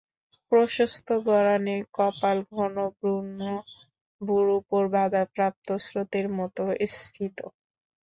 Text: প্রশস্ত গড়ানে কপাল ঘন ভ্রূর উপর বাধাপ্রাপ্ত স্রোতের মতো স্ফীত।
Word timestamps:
প্রশস্ত 0.51 1.07
গড়ানে 1.27 1.75
কপাল 1.93 2.37
ঘন 2.51 2.75
ভ্রূর 4.21 4.47
উপর 4.59 4.81
বাধাপ্রাপ্ত 4.93 5.67
স্রোতের 5.85 6.25
মতো 6.37 6.63
স্ফীত। 6.95 7.37